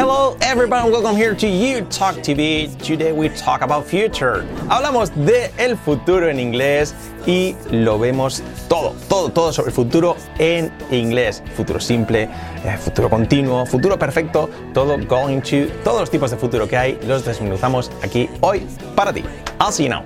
Hello 0.00 0.34
everyone, 0.40 0.90
welcome 0.90 1.14
here 1.14 1.34
to 1.34 1.46
You 1.46 1.82
Talk 1.90 2.14
TV. 2.22 2.74
Today 2.82 3.12
we 3.12 3.28
talk 3.28 3.60
about 3.60 3.84
future. 3.84 4.46
Hablamos 4.70 5.10
de 5.26 5.50
el 5.58 5.76
futuro 5.76 6.26
en 6.30 6.40
inglés 6.40 6.94
y 7.26 7.54
lo 7.70 7.98
vemos 7.98 8.42
todo, 8.66 8.94
todo, 9.10 9.28
todo 9.28 9.52
sobre 9.52 9.68
el 9.68 9.74
futuro 9.74 10.16
en 10.38 10.72
inglés. 10.90 11.42
Futuro 11.54 11.78
simple, 11.78 12.30
eh, 12.64 12.78
futuro 12.78 13.10
continuo, 13.10 13.66
futuro 13.66 13.98
perfecto, 13.98 14.48
todo 14.72 14.96
going 15.06 15.42
to, 15.42 15.66
todos 15.84 16.00
los 16.00 16.10
tipos 16.10 16.30
de 16.30 16.38
futuro 16.38 16.66
que 16.66 16.78
hay 16.78 16.98
los 17.06 17.22
desmenuzamos 17.22 17.90
aquí 18.02 18.26
hoy 18.40 18.66
para 18.96 19.12
ti. 19.12 19.22
I'll 19.60 19.70
see 19.70 19.84
you 19.84 19.90
now. 19.90 20.02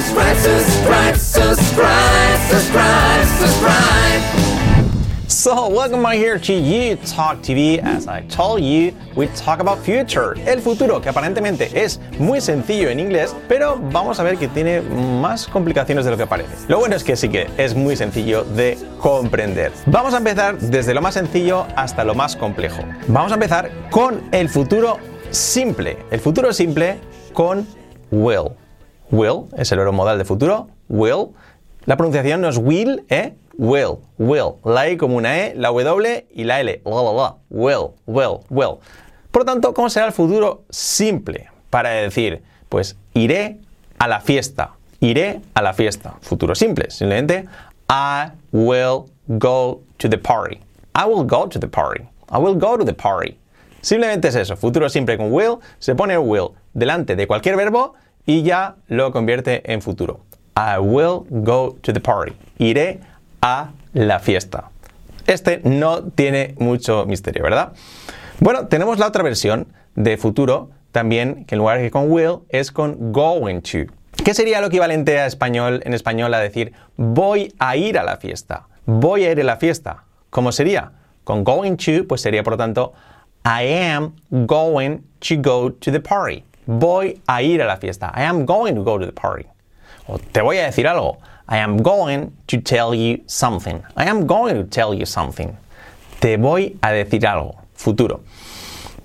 Subscribe, 0.00 1.16
subscribe, 1.16 1.16
subscribe. 3.38 4.49
So, 5.40 5.70
welcome 5.70 6.02
back 6.02 6.16
here 6.16 6.38
to 6.38 6.52
You 6.52 6.96
Talk 6.96 7.40
TV. 7.40 7.82
As 7.82 8.06
I 8.06 8.20
told 8.28 8.60
you, 8.60 8.92
we 9.16 9.26
talk 9.28 9.60
about 9.60 9.78
future, 9.78 10.34
el 10.44 10.60
futuro, 10.60 11.00
que 11.00 11.08
aparentemente 11.08 11.82
es 11.82 11.98
muy 12.18 12.42
sencillo 12.42 12.90
en 12.90 13.00
inglés, 13.00 13.34
pero 13.48 13.78
vamos 13.90 14.20
a 14.20 14.22
ver 14.22 14.36
que 14.36 14.48
tiene 14.48 14.82
más 14.82 15.46
complicaciones 15.46 16.04
de 16.04 16.10
lo 16.10 16.18
que 16.18 16.26
parece. 16.26 16.50
Lo 16.68 16.78
bueno 16.78 16.94
es 16.94 17.02
que 17.02 17.16
sí 17.16 17.30
que 17.30 17.48
es 17.56 17.74
muy 17.74 17.96
sencillo 17.96 18.44
de 18.44 18.76
comprender. 19.00 19.72
Vamos 19.86 20.12
a 20.12 20.18
empezar 20.18 20.58
desde 20.58 20.92
lo 20.92 21.00
más 21.00 21.14
sencillo 21.14 21.66
hasta 21.74 22.04
lo 22.04 22.14
más 22.14 22.36
complejo. 22.36 22.82
Vamos 23.08 23.32
a 23.32 23.36
empezar 23.36 23.70
con 23.90 24.20
el 24.32 24.50
futuro 24.50 24.98
simple. 25.30 26.00
El 26.10 26.20
futuro 26.20 26.52
simple 26.52 26.98
con 27.32 27.66
will. 28.10 28.50
Will 29.10 29.46
es 29.56 29.72
el 29.72 29.78
verbo 29.78 29.94
modal 29.94 30.18
de 30.18 30.26
futuro. 30.26 30.68
Will. 30.90 31.28
La 31.86 31.96
pronunciación 31.96 32.42
no 32.42 32.50
es 32.50 32.58
will, 32.58 33.06
¿eh? 33.08 33.36
Will, 33.54 34.00
will. 34.18 34.54
La 34.64 34.88
I 34.88 34.96
como 34.96 35.16
una 35.16 35.38
E, 35.38 35.54
la 35.54 35.70
W 35.70 36.26
y 36.34 36.44
la 36.44 36.60
L. 36.60 36.82
La, 36.84 37.02
la, 37.02 37.12
la. 37.12 37.36
Will, 37.50 37.94
will, 38.06 38.40
will. 38.48 38.78
Por 39.30 39.42
lo 39.42 39.46
tanto, 39.46 39.74
¿cómo 39.74 39.90
será 39.90 40.06
el 40.06 40.12
futuro 40.12 40.64
simple? 40.70 41.48
Para 41.68 41.90
decir, 41.90 42.42
pues 42.68 42.96
iré 43.14 43.58
a 43.98 44.08
la 44.08 44.20
fiesta. 44.20 44.72
Iré 45.00 45.40
a 45.54 45.62
la 45.62 45.72
fiesta. 45.72 46.14
Futuro 46.20 46.54
simple. 46.54 46.90
Simplemente, 46.90 47.46
I 47.88 48.30
will 48.52 49.06
go 49.38 49.82
to 49.98 50.08
the 50.08 50.18
party. 50.18 50.60
I 50.94 51.06
will 51.06 51.24
go 51.24 51.46
to 51.46 51.58
the 51.58 51.68
party. 51.68 52.04
I 52.30 52.38
will 52.38 52.56
go 52.56 52.76
to 52.76 52.84
the 52.84 52.94
party. 52.94 53.36
Simplemente 53.82 54.28
es 54.28 54.36
eso. 54.36 54.56
Futuro 54.56 54.88
simple 54.88 55.16
con 55.16 55.32
will. 55.32 55.58
Se 55.78 55.94
pone 55.94 56.16
will 56.18 56.52
delante 56.74 57.16
de 57.16 57.26
cualquier 57.26 57.56
verbo 57.56 57.94
y 58.26 58.42
ya 58.42 58.76
lo 58.88 59.10
convierte 59.12 59.62
en 59.72 59.80
futuro. 59.80 60.20
I 60.56 60.78
will 60.78 61.24
go 61.30 61.76
to 61.82 61.92
the 61.92 62.00
party. 62.00 62.32
Iré 62.58 63.00
a 63.40 63.70
la 63.92 64.18
fiesta. 64.18 64.70
Este 65.26 65.60
no 65.64 66.04
tiene 66.04 66.54
mucho 66.58 67.06
misterio, 67.06 67.42
¿verdad? 67.42 67.72
Bueno, 68.40 68.66
tenemos 68.68 68.98
la 68.98 69.06
otra 69.06 69.22
versión 69.22 69.68
de 69.94 70.16
futuro 70.16 70.70
también, 70.92 71.44
que 71.44 71.54
en 71.54 71.60
lugar 71.60 71.80
de 71.80 71.90
con 71.90 72.10
will 72.10 72.40
es 72.48 72.72
con 72.72 73.12
going 73.12 73.60
to. 73.60 73.92
¿Qué 74.24 74.34
sería 74.34 74.60
lo 74.60 74.66
equivalente 74.66 75.18
a 75.18 75.26
español, 75.26 75.82
en 75.84 75.94
español 75.94 76.34
a 76.34 76.40
decir 76.40 76.72
voy 76.96 77.54
a 77.58 77.76
ir 77.76 77.98
a 77.98 78.02
la 78.02 78.16
fiesta? 78.16 78.66
Voy 78.86 79.24
a 79.24 79.32
ir 79.32 79.40
a 79.40 79.44
la 79.44 79.56
fiesta. 79.56 80.04
¿Cómo 80.30 80.52
sería? 80.52 80.92
Con 81.24 81.44
going 81.44 81.76
to, 81.76 82.06
pues 82.08 82.20
sería 82.22 82.42
por 82.42 82.54
lo 82.54 82.56
tanto 82.56 82.92
I 83.44 83.90
am 83.90 84.14
going 84.30 84.98
to 85.20 85.36
go 85.36 85.72
to 85.72 85.92
the 85.92 86.00
party. 86.00 86.44
Voy 86.66 87.20
a 87.26 87.42
ir 87.42 87.62
a 87.62 87.66
la 87.66 87.76
fiesta. 87.76 88.12
I 88.16 88.22
am 88.24 88.44
going 88.44 88.74
to 88.74 88.82
go 88.82 88.98
to 88.98 89.06
the 89.06 89.12
party. 89.12 89.46
Te 90.32 90.40
voy 90.40 90.58
a 90.58 90.64
decir 90.64 90.86
algo. 90.86 91.18
I 91.48 91.58
am 91.58 91.78
going 91.78 92.32
to 92.46 92.60
tell 92.60 92.94
you 92.94 93.22
something. 93.26 93.82
I 93.96 94.08
am 94.08 94.26
going 94.26 94.54
to 94.54 94.64
tell 94.64 94.94
you 94.94 95.06
something. 95.06 95.56
Te 96.20 96.36
voy 96.36 96.76
a 96.82 96.92
decir 96.92 97.24
algo. 97.26 97.56
Futuro. 97.74 98.20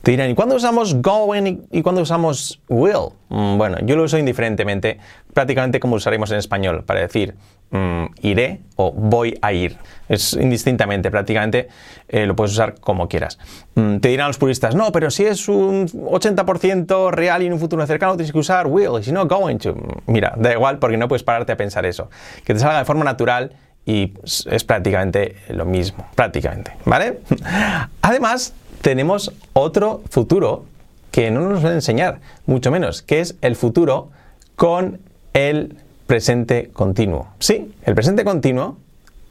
Te 0.06 0.12
dirán, 0.12 0.30
¿y 0.30 0.36
cuándo 0.36 0.54
usamos 0.54 1.02
going 1.02 1.62
y 1.72 1.82
cuándo 1.82 2.04
usamos 2.04 2.62
will? 2.70 3.10
Mm, 3.30 3.58
bueno, 3.58 3.78
yo 3.82 3.96
lo 3.96 4.04
uso 4.04 4.20
indiferentemente, 4.20 5.00
prácticamente 5.34 5.80
como 5.80 5.96
usaremos 5.96 6.30
en 6.30 6.38
español, 6.38 6.84
para 6.84 7.00
decir 7.00 7.34
mm, 7.72 8.06
iré 8.22 8.62
o 8.76 8.92
voy 8.92 9.36
a 9.42 9.52
ir. 9.52 9.78
Es 10.08 10.34
indistintamente, 10.34 11.10
prácticamente 11.10 11.70
eh, 12.08 12.28
lo 12.28 12.36
puedes 12.36 12.52
usar 12.54 12.80
como 12.80 13.10
quieras. 13.10 13.40
Mm, 13.74 13.98
te 13.98 14.10
dirán 14.10 14.28
los 14.28 14.38
puristas, 14.38 14.76
no, 14.76 14.92
pero 14.92 15.10
si 15.10 15.26
es 15.26 15.50
un 15.50 15.88
80% 15.88 17.10
real 17.10 17.42
y 17.42 17.48
en 17.48 17.54
un 17.54 17.60
futuro 17.60 17.84
cercano 17.88 18.16
tienes 18.16 18.32
que 18.32 18.38
usar 18.38 18.68
will, 18.68 19.00
y 19.00 19.04
si 19.06 19.12
no, 19.12 19.26
going 19.26 19.58
to. 19.58 19.76
Mira, 20.06 20.36
da 20.38 20.54
igual 20.54 20.78
porque 20.78 20.98
no 20.98 21.08
puedes 21.08 21.24
pararte 21.24 21.54
a 21.54 21.58
pensar 21.58 21.84
eso. 21.84 22.12
Que 22.44 22.54
te 22.54 22.60
salga 22.60 22.78
de 22.78 22.86
forma 22.86 23.06
natural 23.06 23.54
y 23.88 24.14
es 24.52 24.64
prácticamente 24.64 25.38
lo 25.50 25.66
mismo, 25.66 26.06
prácticamente, 26.14 26.74
¿vale? 26.86 27.22
Además, 28.04 28.54
tenemos 28.82 29.34
otro 29.54 30.02
futuro 30.10 30.66
que 31.12 31.32
no 31.32 31.42
nos 31.42 31.64
va 31.64 31.70
a 31.70 31.74
enseñar, 31.74 32.20
mucho 32.46 32.72
menos, 32.72 33.02
que 33.02 33.22
es 33.22 33.36
el 33.42 33.56
futuro 33.56 34.10
con 34.56 35.00
el 35.34 35.78
presente 36.08 36.70
continuo. 36.74 37.28
Sí, 37.40 37.74
el 37.84 37.96
presente 37.96 38.24
continuo 38.24 38.78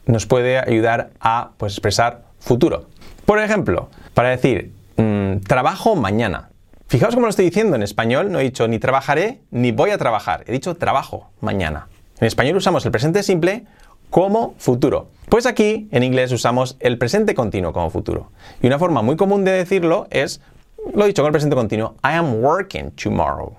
nos 0.05 0.25
puede 0.25 0.59
ayudar 0.59 1.11
a 1.19 1.51
pues, 1.57 1.73
expresar 1.73 2.23
futuro. 2.39 2.87
Por 3.25 3.39
ejemplo, 3.39 3.89
para 4.13 4.29
decir 4.29 4.71
mm, 4.97 5.37
trabajo 5.47 5.95
mañana. 5.95 6.49
Fijaos 6.87 7.15
cómo 7.15 7.25
lo 7.25 7.31
estoy 7.31 7.45
diciendo 7.45 7.75
en 7.75 7.83
español, 7.83 8.31
no 8.31 8.39
he 8.39 8.43
dicho 8.43 8.67
ni 8.67 8.77
trabajaré 8.77 9.41
ni 9.49 9.71
voy 9.71 9.89
a 9.89 9.97
trabajar, 9.97 10.43
he 10.47 10.51
dicho 10.51 10.75
trabajo 10.75 11.31
mañana. 11.41 11.87
En 12.19 12.27
español 12.27 12.55
usamos 12.55 12.85
el 12.85 12.91
presente 12.91 13.23
simple 13.23 13.65
como 14.15 14.55
futuro. 14.57 15.09
Pues 15.27 15.45
aquí 15.45 15.89
en 15.91 16.01
inglés 16.01 16.31
usamos 16.31 16.77
el 16.79 16.97
presente 16.97 17.35
continuo 17.35 17.73
como 17.73 17.89
futuro. 17.89 18.31
Y 18.61 18.67
una 18.67 18.79
forma 18.79 19.01
muy 19.01 19.17
común 19.17 19.43
de 19.43 19.51
decirlo 19.51 20.07
es, 20.09 20.39
lo 20.93 21.05
dicho 21.05 21.21
con 21.21 21.27
el 21.27 21.33
presente 21.33 21.57
continuo, 21.57 21.95
I 22.01 22.15
am 22.15 22.41
working 22.41 22.91
tomorrow. 22.91 23.57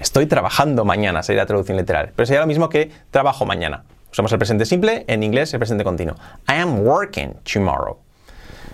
Estoy 0.00 0.24
trabajando 0.24 0.86
mañana, 0.86 1.22
sería 1.22 1.42
la 1.42 1.46
traducción 1.46 1.76
literal. 1.76 2.12
Pero 2.16 2.24
sería 2.24 2.40
lo 2.40 2.46
mismo 2.46 2.70
que 2.70 2.92
trabajo 3.10 3.44
mañana. 3.44 3.84
Usamos 4.10 4.32
el 4.32 4.38
presente 4.38 4.64
simple, 4.64 5.04
en 5.06 5.22
inglés 5.22 5.52
el 5.52 5.58
presente 5.58 5.84
continuo. 5.84 6.14
I 6.48 6.54
am 6.54 6.80
working 6.80 7.34
tomorrow. 7.42 7.98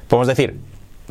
Podemos 0.07 0.29
decir, 0.29 0.61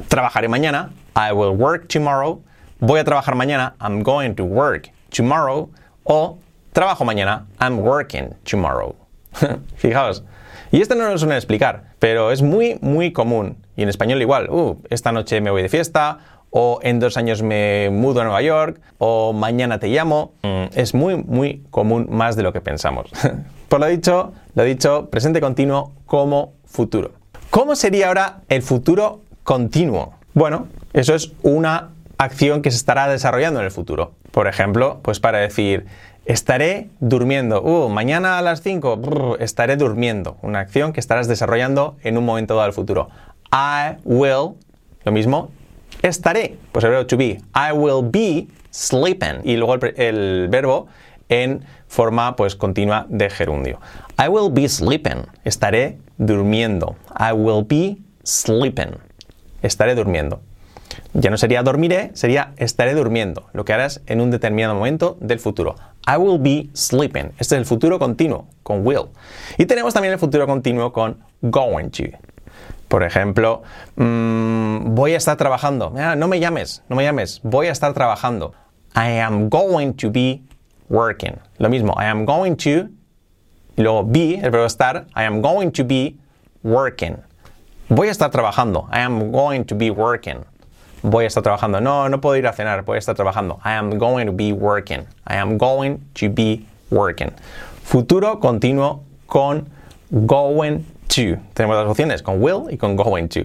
trabajaré 0.08 0.48
mañana, 0.48 0.94
I 1.14 1.34
will 1.34 1.58
work 1.58 1.90
tomorrow. 1.90 2.42
Voy 2.80 3.02
a 3.02 3.04
trabajar 3.04 3.36
mañana, 3.36 3.76
I'm 3.82 4.02
going 4.04 4.34
to 4.36 4.46
work 4.46 4.94
tomorrow. 5.14 5.70
O 6.06 6.38
trabajo 6.72 7.04
mañana, 7.04 7.48
I'm 7.60 7.80
working 7.80 8.34
tomorrow. 8.46 8.96
Fijaos. 9.76 10.24
Y 10.72 10.82
esto 10.82 10.96
no 10.96 11.10
lo 11.10 11.18
suelen 11.18 11.38
explicar, 11.38 11.86
pero 11.98 12.32
es 12.32 12.42
muy, 12.42 12.78
muy 12.82 13.12
común. 13.12 13.58
Y 13.76 13.84
en 13.84 13.90
español 13.90 14.22
igual. 14.22 14.50
Uh, 14.50 14.78
esta 14.90 15.12
noche 15.12 15.42
me 15.42 15.50
voy 15.50 15.64
de 15.64 15.70
fiesta, 15.70 16.20
o 16.52 16.80
en 16.84 17.00
dos 17.00 17.18
años 17.18 17.42
me 17.42 17.90
mudo 17.92 18.22
a 18.22 18.24
Nueva 18.24 18.42
York, 18.42 18.80
o 18.98 19.34
mañana 19.34 19.80
te 19.80 19.88
llamo. 19.88 20.34
Mm, 20.44 20.66
es 20.76 20.94
muy, 20.94 21.16
muy 21.16 21.64
común, 21.72 22.08
más 22.10 22.36
de 22.36 22.44
lo 22.44 22.54
que 22.54 22.62
pensamos. 22.62 23.10
Por 23.70 23.80
lo 23.80 23.88
dicho, 23.88 24.34
lo 24.56 24.64
dicho, 24.64 25.10
presente 25.10 25.42
continuo 25.42 25.94
como 26.06 26.54
futuro. 26.66 27.12
¿Cómo 27.50 27.76
sería 27.76 28.08
ahora 28.08 28.42
el 28.50 28.62
futuro 28.62 29.22
continuo? 29.44 30.14
Bueno, 30.34 30.68
eso 30.94 31.16
es 31.16 31.32
una 31.42 31.90
acción 32.18 32.62
que 32.62 32.70
se 32.70 32.78
estará 32.78 33.08
desarrollando 33.08 33.60
en 33.60 33.66
el 33.66 33.72
futuro. 33.72 34.12
Por 34.32 34.48
ejemplo, 34.48 35.00
pues 35.02 35.20
para 35.20 35.40
decir, 35.40 35.86
Estaré 36.26 36.90
durmiendo. 37.00 37.62
Uh, 37.62 37.90
mañana 37.90 38.38
a 38.38 38.42
las 38.42 38.62
5 38.62 39.38
estaré 39.40 39.78
durmiendo. 39.78 40.38
Una 40.42 40.60
acción 40.60 40.94
que 40.94 41.00
estarás 41.00 41.28
desarrollando 41.28 41.98
en 42.04 42.18
un 42.18 42.26
momento 42.26 42.56
dado 42.56 42.66
del 42.66 42.74
futuro. 42.74 43.10
I 43.52 43.98
will, 44.04 44.56
lo 45.04 45.12
mismo, 45.12 45.52
estaré. 46.02 46.58
Pues 46.72 46.86
el 46.86 46.92
verbo 46.92 47.08
to 47.08 47.18
be. 47.18 47.42
I 47.56 47.72
will 47.74 48.08
be 48.10 48.48
sleeping. 48.72 49.42
Y 49.44 49.58
luego 49.58 49.76
el, 49.76 49.94
el 49.98 50.48
verbo 50.50 50.88
en 51.30 51.64
forma 51.88 52.36
pues 52.36 52.56
continua 52.56 53.06
de 53.10 53.30
gerundio. 53.30 53.80
I 54.24 54.28
will 54.28 54.52
be 54.52 54.70
sleeping. 54.70 55.26
Estaré 55.44 55.98
durmiendo. 56.18 56.96
I 57.18 57.34
will 57.34 57.66
be 57.66 57.98
sleeping. 58.24 58.98
Estaré 59.62 59.96
durmiendo. 59.96 60.42
Ya 61.14 61.30
no 61.30 61.38
sería 61.38 61.64
dormiré, 61.64 62.12
sería 62.14 62.54
estaré 62.58 62.94
durmiendo, 62.94 63.50
lo 63.54 63.66
que 63.66 63.74
harás 63.74 64.02
en 64.06 64.22
un 64.22 64.32
determinado 64.32 64.76
momento 64.76 65.18
del 65.20 65.40
futuro. 65.40 65.76
I 66.08 66.18
will 66.18 66.40
be 66.40 66.70
sleeping. 66.74 67.32
Este 67.40 67.56
es 67.56 67.60
el 67.60 67.66
futuro 67.66 68.00
continuo, 68.00 68.48
con 68.64 68.86
will. 68.86 69.10
Y 69.58 69.66
tenemos 69.66 69.94
también 69.94 70.14
el 70.14 70.20
futuro 70.20 70.48
continuo 70.48 70.92
con 70.92 71.20
going 71.42 71.90
to. 71.90 72.06
Por 72.88 73.04
ejemplo, 73.04 73.62
mmm, 73.96 74.96
voy 74.96 75.14
a 75.14 75.18
estar 75.18 75.38
trabajando. 75.38 75.94
Ah, 75.98 76.16
no 76.16 76.28
me 76.28 76.40
llames, 76.40 76.84
no 76.90 76.96
me 76.96 77.04
llames. 77.04 77.40
Voy 77.44 77.68
a 77.68 77.72
estar 77.72 77.94
trabajando. 77.94 78.54
I 78.96 79.20
am 79.20 79.50
going 79.50 79.94
to 79.94 80.10
be 80.10 80.42
working. 80.90 81.36
Lo 81.60 81.70
mismo, 81.70 81.94
I 82.00 82.06
am 82.06 82.26
going 82.26 82.56
to, 82.56 82.90
y 83.78 83.84
luego 83.84 84.04
be, 84.04 84.36
el 84.36 84.50
verbo 84.50 84.66
estar, 84.66 85.06
I 85.16 85.24
am 85.24 85.42
going 85.42 85.72
to 85.72 85.84
be 85.84 86.18
working. 86.64 87.18
Voy 87.90 88.08
a 88.08 88.12
estar 88.12 88.32
trabajando. 88.32 88.88
I 88.92 89.02
am 89.02 89.32
going 89.32 89.66
to 89.66 89.76
be 89.76 89.92
working 89.92 90.46
voy 91.02 91.26
a 91.26 91.28
estar 91.28 91.44
trabajando. 91.44 91.82
No, 91.82 92.10
no 92.10 92.22
puedo 92.22 92.36
ir 92.36 92.48
a 92.48 92.54
cenar, 92.54 92.84
voy 92.84 92.96
a 92.96 93.00
estar 93.00 93.16
trabajando. 93.16 93.60
I 93.66 93.74
am 93.74 93.98
going 93.98 94.26
to 94.26 94.34
be 94.34 94.52
working. 94.52 95.02
I 95.28 95.36
am 95.36 95.58
going 95.58 95.98
to 96.20 96.30
be 96.30 96.66
working. 96.92 97.32
Futuro 97.84 98.40
continuo 98.40 99.04
con 99.28 99.68
going 100.12 100.84
to. 101.08 101.38
Tenemos 101.54 101.78
las 101.78 101.88
opciones 101.88 102.22
con 102.22 102.42
will 102.42 102.72
y 102.72 102.78
con 102.78 102.96
going 102.96 103.28
to. 103.28 103.42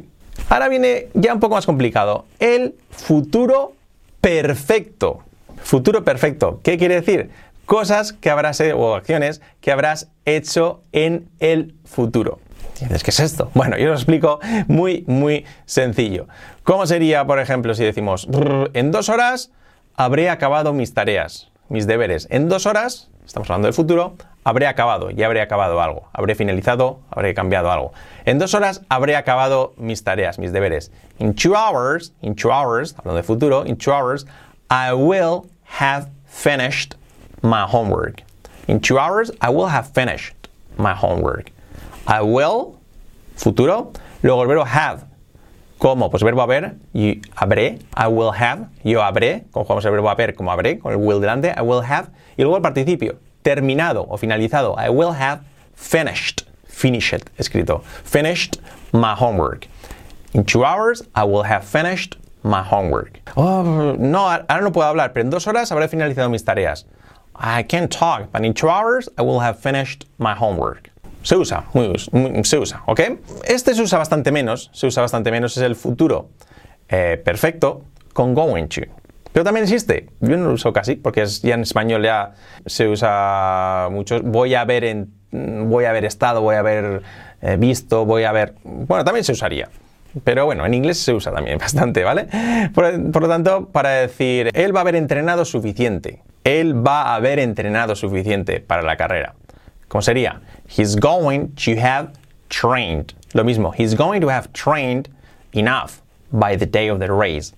Ahora 0.48 0.68
viene 0.68 1.08
ya 1.14 1.32
un 1.32 1.40
poco 1.40 1.54
más 1.54 1.66
complicado. 1.66 2.26
El 2.38 2.74
futuro 2.90 3.74
perfecto. 4.20 5.22
Futuro 5.62 6.04
perfecto. 6.04 6.60
¿Qué 6.62 6.76
quiere 6.76 6.96
decir? 6.96 7.30
Cosas 7.66 8.12
que 8.12 8.30
habrás 8.30 8.60
o 8.60 8.94
acciones 8.94 9.40
que 9.60 9.72
habrás 9.72 10.08
hecho 10.26 10.82
en 10.92 11.28
el 11.38 11.74
futuro. 11.84 12.40
¿Qué 12.78 13.10
es 13.10 13.20
esto? 13.20 13.50
Bueno, 13.54 13.76
yo 13.76 13.88
lo 13.88 13.94
explico 13.94 14.40
muy, 14.68 15.04
muy 15.06 15.44
sencillo. 15.66 16.26
¿Cómo 16.62 16.86
sería, 16.86 17.26
por 17.26 17.38
ejemplo, 17.38 17.74
si 17.74 17.84
decimos, 17.84 18.28
en 18.72 18.90
dos 18.90 19.08
horas 19.08 19.50
habré 19.96 20.30
acabado 20.30 20.72
mis 20.72 20.94
tareas, 20.94 21.50
mis 21.68 21.86
deberes? 21.86 22.26
En 22.30 22.48
dos 22.48 22.66
horas, 22.66 23.10
estamos 23.24 23.48
hablando 23.50 23.66
del 23.66 23.74
futuro, 23.74 24.16
habré 24.44 24.66
acabado, 24.66 25.10
ya 25.10 25.26
habré 25.26 25.40
acabado 25.40 25.80
algo, 25.80 26.08
habré 26.12 26.34
finalizado, 26.34 27.00
habré 27.10 27.34
cambiado 27.34 27.70
algo. 27.70 27.92
En 28.24 28.38
dos 28.38 28.54
horas 28.54 28.82
habré 28.88 29.16
acabado 29.16 29.74
mis 29.76 30.04
tareas, 30.04 30.38
mis 30.38 30.52
deberes. 30.52 30.90
In 31.18 31.34
two 31.34 31.54
hours, 31.54 32.12
in 32.22 32.34
two 32.34 32.50
hours, 32.50 32.94
hablando 32.96 33.16
de 33.16 33.22
futuro, 33.22 33.64
in 33.64 33.76
two 33.76 33.92
hours, 33.92 34.26
I 34.70 34.92
will 34.92 35.46
have 35.78 36.08
finished 36.26 36.94
my 37.42 37.64
homework. 37.66 38.22
In 38.66 38.80
two 38.80 38.98
hours, 38.98 39.30
I 39.40 39.50
will 39.50 39.68
have 39.68 39.92
finished 39.92 40.34
my 40.78 40.94
homework. 40.94 41.50
I 42.06 42.20
will, 42.22 42.78
futuro, 43.36 43.92
luego 44.22 44.42
el 44.42 44.48
verbo 44.48 44.64
have. 44.64 45.04
¿Cómo? 45.78 46.10
Pues 46.10 46.22
verbo 46.22 46.42
haber 46.42 46.76
y 46.94 47.20
habré, 47.36 47.78
I 47.96 48.06
will 48.06 48.30
have, 48.34 48.68
yo 48.84 49.02
habré, 49.02 49.44
como 49.50 49.64
jugamos 49.64 49.84
el 49.84 49.90
verbo 49.90 50.08
haber 50.08 50.34
como 50.34 50.50
habré, 50.50 50.78
con 50.78 50.92
el 50.92 50.98
will 50.98 51.20
delante, 51.20 51.54
I 51.56 51.62
will 51.62 51.82
have, 51.82 52.08
y 52.36 52.42
luego 52.42 52.56
el 52.56 52.62
participio, 52.62 53.18
terminado 53.42 54.06
o 54.08 54.16
finalizado, 54.16 54.76
I 54.78 54.88
will 54.88 55.12
have 55.12 55.42
finished, 55.74 56.42
finished, 56.66 57.28
escrito, 57.38 57.82
finished 58.04 58.56
my 58.92 59.14
homework. 59.14 59.66
In 60.32 60.44
two 60.44 60.64
hours, 60.64 61.02
I 61.14 61.24
will 61.24 61.44
have 61.44 61.64
finished 61.64 62.16
my 62.42 62.62
homework. 62.62 63.20
Oh, 63.36 63.94
no, 63.98 64.28
ahora 64.28 64.62
no 64.62 64.72
puedo 64.72 64.88
hablar, 64.88 65.12
pero 65.12 65.24
en 65.24 65.30
dos 65.30 65.46
horas 65.46 65.70
habré 65.70 65.88
finalizado 65.88 66.30
mis 66.30 66.44
tareas. 66.44 66.84
I 67.34 67.62
can't 67.62 67.90
talk, 67.90 68.30
but 68.32 68.44
in 68.44 68.54
two 68.54 68.68
hours, 68.68 69.08
I 69.18 69.22
will 69.22 69.40
have 69.40 69.58
finished 69.58 70.06
my 70.18 70.34
homework. 70.34 70.90
Se 71.24 71.36
usa, 71.36 71.64
muy, 71.72 71.90
se 72.44 72.58
usa, 72.58 72.82
¿ok? 72.84 73.00
Este 73.44 73.74
se 73.74 73.80
usa 73.80 73.96
bastante 73.98 74.30
menos, 74.30 74.68
se 74.74 74.86
usa 74.86 75.00
bastante 75.00 75.30
menos, 75.30 75.56
es 75.56 75.62
el 75.62 75.74
futuro 75.74 76.28
eh, 76.90 77.20
perfecto 77.24 77.82
con 78.12 78.34
going 78.34 78.66
to. 78.66 78.82
Pero 79.32 79.42
también 79.42 79.64
existe, 79.64 80.10
yo 80.20 80.36
no 80.36 80.48
lo 80.48 80.52
uso 80.52 80.74
casi, 80.74 80.96
porque 80.96 81.24
ya 81.24 81.54
en 81.54 81.62
español 81.62 82.04
ya 82.04 82.32
se 82.66 82.88
usa 82.88 83.88
mucho, 83.90 84.20
voy 84.22 84.54
a 84.54 84.60
haber, 84.60 84.84
en, 84.84 85.14
voy 85.32 85.86
a 85.86 85.90
haber 85.90 86.04
estado, 86.04 86.42
voy 86.42 86.56
a 86.56 86.58
haber 86.58 87.00
eh, 87.40 87.56
visto, 87.58 88.04
voy 88.04 88.24
a 88.24 88.28
haber... 88.28 88.52
Bueno, 88.62 89.02
también 89.02 89.24
se 89.24 89.32
usaría. 89.32 89.70
Pero 90.24 90.44
bueno, 90.44 90.66
en 90.66 90.74
inglés 90.74 90.98
se 90.98 91.14
usa 91.14 91.32
también 91.32 91.56
bastante, 91.58 92.04
¿vale? 92.04 92.28
Por, 92.74 93.10
por, 93.12 93.22
lo 93.22 93.28
tanto, 93.28 93.70
para 93.70 93.92
decir, 93.92 94.50
él 94.52 94.76
va 94.76 94.80
a 94.80 94.82
haber 94.82 94.96
entrenado 94.96 95.46
suficiente. 95.46 96.22
Él 96.44 96.86
va 96.86 97.04
a 97.04 97.14
haber 97.14 97.38
entrenado 97.38 97.96
suficiente 97.96 98.60
para 98.60 98.82
la 98.82 98.98
carrera. 98.98 99.34
¿Cómo 99.88 100.02
sería? 100.02 100.40
He's 100.76 100.96
going 100.96 101.54
to 101.64 101.76
have 101.76 102.12
trained. 102.48 103.14
Lo 103.32 103.44
mismo, 103.44 103.72
he's 103.72 103.94
going 103.94 104.20
to 104.20 104.28
have 104.28 104.52
trained 104.52 105.08
enough 105.52 106.02
by 106.32 106.56
the 106.56 106.66
day 106.66 106.88
of 106.88 106.98
the 106.98 107.12
race. 107.12 107.54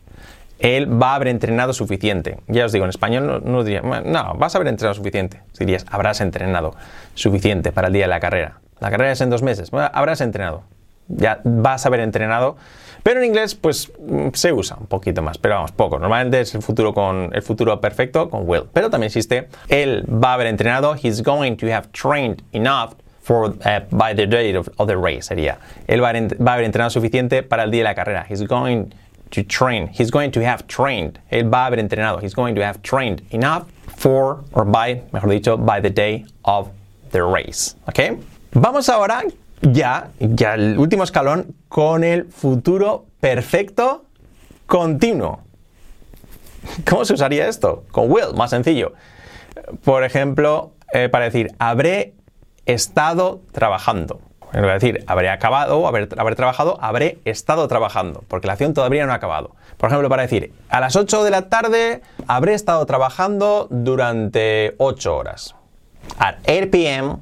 Él 0.59 0.87
va 0.87 1.13
a 1.13 1.15
haber 1.17 1.29
entrenado 1.29 1.73
suficiente. 1.73 2.39
Ya 2.47 2.67
os 2.67 2.73
digo, 2.73 2.85
en 2.85 2.91
español 2.91 3.43
no, 3.45 3.65
diría, 3.65 3.83
no, 3.83 4.35
vas 4.35 4.55
a 4.55 4.59
haber 4.59 4.69
entrenado 4.69 4.95
suficiente. 4.95 5.41
Dirías, 5.59 5.87
habrás 5.91 6.21
entrenado 6.21 6.75
suficiente 7.15 7.73
para 7.73 7.89
el 7.89 7.95
día 7.95 8.05
de 8.05 8.09
la 8.09 8.21
carrera. 8.21 8.61
La 8.81 8.91
carrera 8.91 9.13
es 9.13 9.21
en 9.23 9.31
dos 9.31 9.43
meses. 9.43 9.71
habrás 9.73 10.21
entrenado. 10.21 10.65
Ya 11.09 11.41
vas 11.45 11.87
a 11.87 11.89
haber 11.89 12.01
entrenado. 12.01 12.57
Pero 13.03 13.21
en 13.21 13.27
inglés, 13.27 13.55
pues 13.55 13.93
mm, 13.99 14.29
se 14.35 14.53
usa 14.53 14.77
un 14.79 14.87
poquito 14.87 15.23
más, 15.23 15.39
pero 15.39 15.55
vamos, 15.55 15.73
poco. 15.73 15.99
Normalmente 15.99 16.41
es 16.41 16.55
el 16.55 16.63
futuro 16.63 16.93
con 16.93 17.31
el 17.33 17.43
futuro 17.43 17.81
perfecto 17.81 18.29
con 18.29 18.43
will. 18.47 18.65
Pero 18.73 18.91
también 18.91 19.07
existe, 19.07 19.49
él 19.69 20.05
va 20.11 20.33
a 20.33 20.35
haber 20.35 20.49
entrenado, 20.49 20.97
he's 20.97 21.23
going 21.23 21.57
to 21.57 21.67
have 21.67 21.89
trained 21.93 22.43
enough 22.53 22.95
for, 23.27 23.57
uh, 23.65 23.81
by 23.91 24.15
the 24.15 24.25
date 24.25 24.55
of, 24.55 24.87
the 24.87 24.97
race, 24.97 25.27
sería. 25.27 25.57
Él 25.89 26.01
va 26.01 26.11
a, 26.11 26.29
va 26.39 26.53
a 26.53 26.55
haber 26.55 26.65
entrenado 26.65 26.91
suficiente 26.91 27.43
para 27.43 27.65
el 27.65 27.73
día 27.73 27.83
de 27.83 27.89
la 27.89 27.95
carrera. 27.95 28.25
He's 28.29 28.43
going 28.43 28.93
to 29.33 29.43
train. 29.43 29.89
He's 29.89 30.13
going 30.13 30.31
to 30.31 30.41
have 30.45 30.69
trained. 30.69 31.19
Él 31.33 31.53
va 31.53 31.65
a 31.65 31.67
haber 31.67 31.81
entrenado. 31.81 32.23
He's 32.23 32.35
going 32.35 32.55
to 32.55 32.65
have 32.65 32.81
trained 32.83 33.23
enough 33.33 33.67
for, 33.97 34.45
or 34.53 34.65
by, 34.65 35.03
mejor 35.13 35.29
dicho, 35.31 35.57
by 35.57 35.81
the 35.81 35.91
day 35.91 36.25
of 36.45 36.71
the 37.11 37.25
race. 37.25 37.75
¿Ok? 37.89 38.17
Vamos 38.53 38.89
ahora 38.89 39.25
ya, 39.61 40.11
ya 40.21 40.55
el 40.55 40.79
último 40.79 41.03
escalón 41.03 41.53
con 41.69 42.05
el 42.05 42.27
futuro 42.27 43.07
perfecto 43.19 44.05
continuo. 44.67 45.41
¿Cómo 46.89 47.05
se 47.05 47.15
usaría 47.15 47.49
esto? 47.49 47.83
Con 47.91 48.09
will, 48.09 48.35
más 48.37 48.51
sencillo. 48.51 48.93
Por 49.83 50.05
ejemplo, 50.05 50.75
eh, 50.93 51.09
para 51.09 51.25
decir, 51.25 51.51
habré 51.59 52.15
estado 52.67 53.41
trabajando. 53.53 54.21
Es 54.53 54.63
decir, 54.63 55.05
habré 55.07 55.29
acabado, 55.29 55.87
haber, 55.87 56.09
haber 56.19 56.37
trabajado, 56.37 56.79
habré 56.81 57.19
estado 57.25 57.67
trabajando, 57.69 58.25
porque 58.29 58.47
la 58.47 58.55
acción 58.55 58.75
todavía 58.75 59.05
no 59.07 59.13
ha 59.13 59.17
acabado. 59.17 59.57
Por 59.77 59.91
ejemplo, 59.91 60.09
para 60.09 60.23
decir, 60.23 60.53
a 60.69 60.81
las 60.81 60.97
8 60.97 61.25
de 61.25 61.31
la 61.31 61.49
tarde 61.49 62.03
habré 62.27 62.55
estado 62.55 62.85
trabajando 62.87 63.67
durante 63.71 64.75
8 64.79 65.17
horas. 65.17 65.55
At 66.19 66.37
8 66.49 66.71
p.m. 66.71 67.17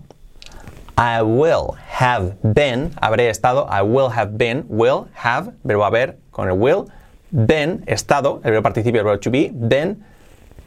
I 0.96 1.22
will 1.22 1.74
have 1.98 2.36
been, 2.42 2.92
habré 3.00 3.28
estado, 3.28 3.66
I 3.68 3.82
will 3.82 4.10
have 4.10 4.38
been, 4.38 4.64
will, 4.68 5.08
have, 5.14 5.52
verbo 5.64 5.84
haber 5.84 6.18
con 6.30 6.48
el 6.48 6.56
will, 6.56 6.84
been, 7.32 7.82
estado, 7.86 8.40
el 8.44 8.52
verbo 8.52 8.62
participio, 8.62 9.00
el 9.00 9.06
verbo 9.06 9.18
to 9.18 9.30
be, 9.30 9.50
been, 9.52 10.04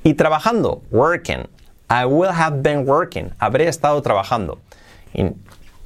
y 0.04 0.16
trabajando, 0.16 0.82
working. 0.92 1.48
I 1.90 2.06
will 2.06 2.32
have 2.32 2.62
been 2.62 2.86
working, 2.86 3.32
habré 3.40 3.68
estado 3.68 4.02
trabajando. 4.02 4.60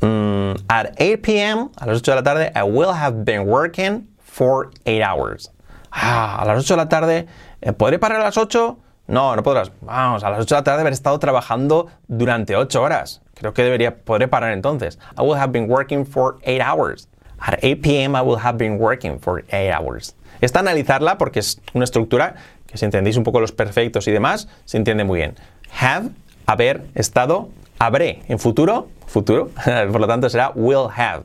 Um, 0.02 0.56
at 0.68 0.96
8 1.00 1.22
p.m., 1.22 1.70
a 1.78 1.86
las 1.86 1.98
8 1.98 2.12
de 2.12 2.16
la 2.16 2.24
tarde, 2.24 2.52
I 2.56 2.64
will 2.64 2.92
have 2.92 3.24
been 3.24 3.46
working 3.46 4.08
for 4.18 4.72
8 4.86 5.04
hours. 5.04 5.52
Ah, 5.92 6.42
a 6.42 6.46
las 6.46 6.58
8 6.64 6.74
de 6.74 6.78
la 6.78 6.90
tarde, 6.90 7.28
eh, 7.62 7.72
¿podré 7.74 8.00
parar 8.00 8.22
a 8.22 8.24
las 8.24 8.38
8? 8.38 8.78
No, 9.08 9.36
no 9.36 9.44
podrás. 9.44 9.72
Vamos, 9.82 10.24
a 10.24 10.30
las 10.32 10.40
8 10.40 10.56
de 10.56 10.60
la 10.60 10.64
tarde 10.64 10.82
haber 10.82 10.94
estado 10.94 11.20
trabajando 11.20 11.88
durante 12.08 12.56
8 12.56 12.82
horas. 12.82 13.22
Creo 13.36 13.54
que 13.54 13.64
debería, 13.64 13.98
podré 14.04 14.28
parar 14.28 14.54
entonces. 14.54 14.98
I 15.18 15.22
will 15.22 15.38
have 15.38 15.52
been 15.52 15.70
working 15.70 16.06
for 16.06 16.38
8 16.44 16.62
hours. 16.62 17.08
At 17.40 17.60
8 17.64 17.82
p.m. 17.82 18.16
I 18.16 18.22
will 18.22 18.40
have 18.40 18.58
been 18.58 18.80
working 18.80 19.20
for 19.20 19.44
8 19.52 19.72
hours. 19.72 20.16
Esta 20.42 20.60
analizarla 20.60 21.18
porque 21.18 21.40
es 21.40 21.60
una 21.74 21.84
estructura 21.84 22.36
que 22.68 22.78
si 22.78 22.86
entendéis 22.86 23.18
un 23.18 23.24
poco 23.24 23.40
los 23.40 23.52
perfectos 23.52 24.08
y 24.08 24.12
demás, 24.12 24.48
se 24.66 24.78
entiende 24.78 25.04
muy 25.04 25.18
bien. 25.20 25.36
Have, 25.80 26.10
haber, 26.46 26.86
estado, 26.96 27.50
habré. 27.80 28.22
En 28.28 28.40
futuro, 28.40 28.90
futuro, 29.08 29.50
por 29.92 30.00
lo 30.00 30.08
tanto 30.08 30.30
será 30.30 30.52
will 30.56 30.88
have. 30.96 31.24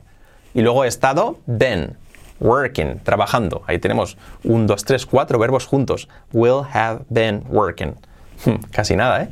Y 0.53 0.61
luego 0.61 0.83
estado, 0.83 1.39
been. 1.45 1.95
Working, 2.39 2.99
trabajando. 2.99 3.63
Ahí 3.65 3.79
tenemos 3.79 4.15
un, 4.43 4.67
dos, 4.67 4.85
tres, 4.85 5.07
cuatro 5.07 5.39
verbos 5.39 5.65
juntos. 5.65 6.07
Will 6.31 6.61
have 6.71 6.99
been 7.09 7.43
working. 7.49 7.95
Casi 8.71 8.95
nada, 8.95 9.23
¿eh? 9.23 9.29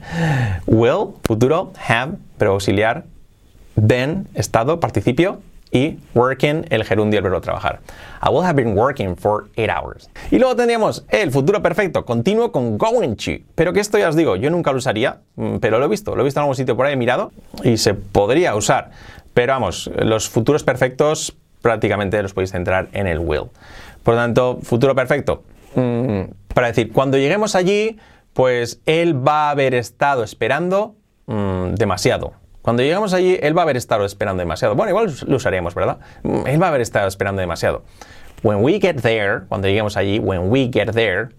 Will, 0.65 1.13
futuro, 1.24 1.72
have, 1.88 2.13
pero 2.39 2.53
auxiliar, 2.53 3.05
been, 3.75 4.27
estado, 4.34 4.79
participio, 4.79 5.41
y 5.72 5.98
working, 6.13 6.65
el 6.69 6.84
gerundio, 6.84 7.19
el 7.19 7.24
verbo 7.24 7.41
trabajar. 7.41 7.81
I 8.22 8.29
will 8.29 8.43
have 8.43 8.55
been 8.55 8.77
working 8.77 9.15
for 9.15 9.50
eight 9.55 9.69
hours. 9.69 10.10
Y 10.31 10.39
luego 10.39 10.55
tendríamos 10.55 11.05
el 11.10 11.31
futuro 11.31 11.62
perfecto 11.62 12.05
continuo 12.05 12.51
con 12.51 12.77
going 12.77 13.15
to. 13.15 13.43
Pero 13.55 13.74
que 13.74 13.79
esto 13.79 13.98
ya 13.98 14.10
os 14.10 14.15
digo, 14.15 14.36
yo 14.36 14.50
nunca 14.50 14.72
lo 14.72 14.77
usaría, 14.77 15.22
mm, 15.36 15.57
pero 15.57 15.79
lo 15.79 15.86
he 15.86 15.89
visto, 15.89 16.15
lo 16.15 16.22
he 16.22 16.24
visto 16.24 16.39
en 16.39 16.43
algún 16.43 16.55
sitio 16.55 16.75
por 16.75 16.86
ahí, 16.86 16.93
he 16.93 16.98
mirado, 16.98 17.31
y 17.63 17.77
se 17.77 17.93
podría 17.93 18.55
usar. 18.55 18.91
Pero 19.34 19.53
vamos, 19.53 19.89
los 19.98 20.29
futuros 20.29 20.63
perfectos 20.63 21.36
prácticamente 21.62 22.22
los 22.22 22.34
podéis 22.34 22.51
centrar 22.51 22.88
en 22.93 23.07
el 23.07 23.19
will. 23.19 23.50
Por 24.03 24.13
lo 24.13 24.22
tanto, 24.22 24.60
futuro 24.62 24.95
perfecto. 24.95 25.43
Mm, 25.75 26.31
para 26.53 26.67
decir, 26.67 26.91
cuando 26.93 27.17
lleguemos 27.17 27.55
allí, 27.55 27.98
pues 28.34 28.79
él 28.86 29.27
va 29.27 29.48
a 29.48 29.51
haber 29.51 29.74
estado 29.74 30.24
esperando 30.24 30.95
mm, 31.25 31.74
demasiado. 31.74 32.34
Cuando 32.65 32.81
llegamos 32.81 33.13
allí, 33.13 33.38
él 33.43 33.55
va 33.55 33.62
a 33.62 33.65
haber 33.65 33.77
estado 33.77 34.05
esperando 34.05 34.41
demasiado. 34.41 34.74
Bueno, 34.74 34.89
igual 34.89 35.13
lo 35.27 35.36
usaríamos, 35.36 35.75
¿verdad? 35.75 36.00
Mm, 36.24 36.48
él 36.48 36.60
va 36.60 36.65
a 36.65 36.69
haber 36.69 36.81
estado 36.81 37.07
esperando 37.07 37.39
demasiado. 37.39 37.84
When 38.41 38.63
we 38.63 38.79
get 38.79 39.03
there, 39.03 39.41
cuando 39.48 39.67
lleguemos 39.67 39.95
allí, 39.95 40.19
when 40.19 40.50
we 40.50 40.67
get 40.67 40.91
there, 40.93 41.29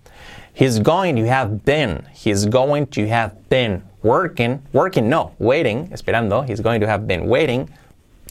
he's 0.54 0.78
going 0.78 1.16
to 1.16 1.28
have 1.28 1.64
been, 1.64 2.04
he's 2.14 2.46
going 2.48 2.86
to 2.86 3.08
have 3.08 3.32
been 3.50 3.82
working, 4.04 4.62
working 4.72 5.08
no, 5.08 5.32
waiting, 5.40 5.88
esperando, 5.90 6.48
he's 6.48 6.60
going 6.60 6.80
to 6.80 6.86
have 6.86 7.08
been 7.08 7.26
waiting 7.26 7.68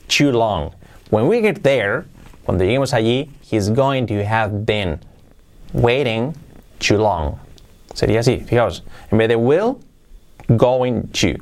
too 0.07 0.31
long. 0.31 0.73
When 1.09 1.27
we 1.27 1.41
get 1.41 1.63
there, 1.63 2.05
cuando 2.45 2.63
lleguemos 2.63 2.93
allí, 2.93 3.29
he's 3.41 3.69
going 3.69 4.07
to 4.07 4.23
have 4.23 4.65
been 4.65 5.01
waiting 5.73 6.33
too 6.79 6.97
long. 6.97 7.41
Sería 7.93 8.19
así, 8.19 8.47
fijaos. 8.47 8.83
En 9.11 9.17
vez 9.17 9.27
de 9.27 9.37
will, 9.37 9.81
going 10.55 11.09
to. 11.09 11.35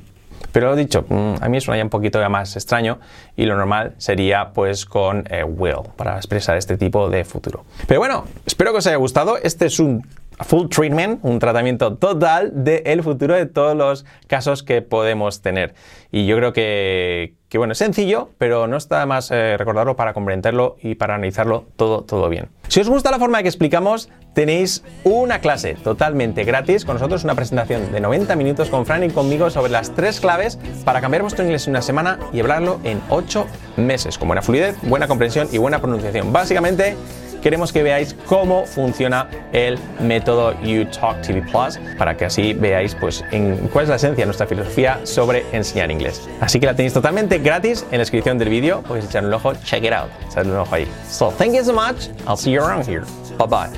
Pero 0.53 0.69
lo 0.69 0.75
dicho, 0.77 1.03
mm, 1.10 1.36
a 1.41 1.50
mí 1.50 1.60
suena 1.60 1.79
ya 1.79 1.83
un 1.83 1.89
poquito 1.89 2.29
más 2.29 2.55
extraño 2.55 3.00
y 3.36 3.45
lo 3.45 3.57
normal 3.57 3.95
sería 3.98 4.51
pues 4.53 4.86
con 4.86 5.25
eh, 5.29 5.43
will 5.43 5.89
para 5.98 6.15
expresar 6.15 6.55
este 6.55 6.77
tipo 6.77 7.10
de 7.10 7.25
futuro. 7.25 7.65
Pero 7.88 8.00
bueno, 8.00 8.25
espero 8.45 8.72
que 8.72 8.77
os 8.77 8.88
haya 8.88 8.98
gustado. 8.98 9.38
Este 9.38 9.65
es 9.65 9.79
un 9.79 10.07
full 10.39 10.67
treatment, 10.69 11.19
un 11.24 11.39
tratamiento 11.39 11.95
total 11.95 12.51
del 12.63 13.01
futuro 13.03 13.33
de 13.33 13.48
todos 13.48 13.75
los 13.75 14.05
casos 14.27 14.62
que 14.62 14.81
podemos 14.81 15.41
tener. 15.41 15.74
Y 16.12 16.27
yo 16.27 16.38
creo 16.38 16.53
que, 16.53 17.36
bueno, 17.55 17.74
es 17.74 17.79
sencillo, 17.79 18.29
pero 18.38 18.67
no 18.67 18.77
está 18.77 19.05
más 19.07 19.31
eh, 19.31 19.57
recordarlo 19.57 19.95
para 19.95 20.13
comprenderlo 20.13 20.77
y 20.81 20.95
para 20.95 21.15
analizarlo 21.15 21.65
todo, 21.75 22.03
todo 22.03 22.29
bien. 22.29 22.50
Si 22.74 22.80
os 22.80 22.89
gusta 22.89 23.12
la 23.12 23.20
forma 23.20 23.44
que 23.44 23.50
explicamos, 23.50 24.10
tenéis 24.34 24.82
una 25.03 25.42
clase 25.42 25.75
totalmente 25.75 26.44
gratis 26.44 26.86
con 26.86 26.96
nosotros, 26.96 27.24
una 27.24 27.36
presentación 27.36 27.92
de 27.92 28.00
90 28.00 28.36
minutos 28.36 28.72
con 28.72 28.88
Fran 28.88 29.03
y 29.03 29.12
conmigo 29.12 29.51
sobre 29.51 29.72
las 29.72 29.92
tres 29.92 30.20
claves 30.20 30.58
para 30.84 31.00
cambiar 31.00 31.22
vuestro 31.22 31.44
inglés 31.44 31.68
en 31.68 31.74
una 31.74 31.84
semana 31.84 32.18
y 32.34 32.39
hablarlo 32.39 32.80
en 32.84 33.00
8 33.10 33.46
meses, 33.77 34.18
con 34.18 34.27
buena 34.27 34.42
fluidez, 34.42 34.75
buena 34.82 35.08
comprensión 35.08 35.50
y 35.51 35.60
buena 35.60 35.82
pronunciación. 35.82 36.34
Básicamente, 36.34 36.98
queremos 37.43 37.73
que 37.73 37.83
veáis 37.83 38.15
cómo 38.25 38.65
funciona 38.65 39.27
el 39.51 39.77
método 40.00 40.59
YouTalk 40.62 41.21
TV 41.21 41.41
Plus 41.41 41.77
para 41.97 42.15
que 42.15 42.25
así 42.25 42.53
veáis 42.53 42.95
pues 42.95 43.23
cuál 43.71 43.83
es 43.83 43.89
la 43.89 43.95
esencia 43.97 44.21
de 44.21 44.25
nuestra 44.27 44.47
filosofía 44.47 45.00
sobre 45.03 45.45
enseñar 45.51 45.91
inglés. 45.91 46.27
Así 46.39 46.59
que 46.59 46.65
la 46.65 46.73
tenéis 46.73 46.93
totalmente 46.93 47.39
gratis 47.39 47.83
en 47.91 47.93
la 47.93 47.97
descripción 48.00 48.38
del 48.38 48.50
vídeo, 48.50 48.81
podéis 48.83 49.05
echar 49.05 49.25
un 49.25 49.33
ojo, 49.33 49.53
check 49.65 49.83
it 49.83 49.91
out, 49.91 50.09
echar 50.29 50.47
un 50.47 50.55
ojo 50.55 50.73
ahí. 50.73 50.88
So 51.09 51.31
thank 51.31 51.53
you 51.53 51.63
so 51.63 51.73
much, 51.73 52.07
I'll 52.25 52.38
see 52.38 52.51
you 52.51 52.62
around 52.63 52.88
here. 52.88 53.03
Bye 53.38 53.47
bye. 53.47 53.69